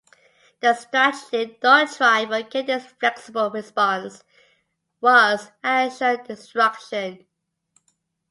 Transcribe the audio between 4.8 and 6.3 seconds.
was Assured